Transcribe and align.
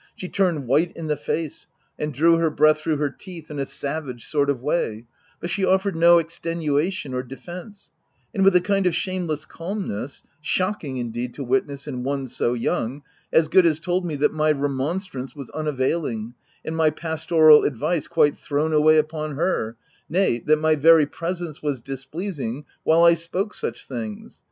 She 0.15 0.27
turned 0.27 0.65
white 0.65 0.91
in 0.97 1.05
the 1.05 1.15
face, 1.15 1.67
and 1.99 2.11
drew 2.11 2.37
her 2.37 2.49
breath 2.49 2.79
through 2.81 2.97
her 2.97 3.11
teeth 3.11 3.51
in 3.51 3.59
a 3.59 3.67
savage 3.67 4.25
sort 4.25 4.49
of 4.49 4.59
way;— 4.59 5.05
but 5.39 5.51
she 5.51 5.63
offered 5.63 5.95
no 5.95 6.17
extenuation 6.17 7.13
or 7.13 7.21
defence; 7.21 7.91
and 8.33 8.43
with 8.43 8.55
a 8.55 8.61
kind 8.61 8.87
of 8.87 8.95
shameless 8.95 9.45
calmness— 9.45 10.23
shocking 10.41 10.97
indeed 10.97 11.35
to 11.35 11.43
witness, 11.43 11.85
in 11.87 12.01
one 12.03 12.27
so 12.29 12.55
young— 12.55 13.03
as 13.31 13.47
good 13.47 13.67
as 13.67 13.79
told 13.79 14.03
me 14.03 14.15
that 14.15 14.33
my 14.33 14.49
remonstrance 14.51 15.35
was 15.35 15.51
unavailing, 15.51 16.33
and 16.65 16.75
my 16.75 16.89
pastoral 16.89 17.63
advice 17.63 18.07
quite 18.07 18.35
thrown 18.35 18.73
away 18.73 18.97
upon 18.97 19.35
her— 19.35 19.77
nay, 20.09 20.39
that 20.39 20.57
my 20.57 20.73
very 20.73 21.05
presence 21.05 21.61
was 21.61 21.79
displeasing 21.79 22.57
OF 22.57 22.65
WILDFELL 22.85 22.93
HALL. 22.95 23.01
199 23.01 23.01
while 23.01 23.03
I 23.05 23.13
spoke 23.13 23.53
such 23.53 23.85
things. 23.87 24.39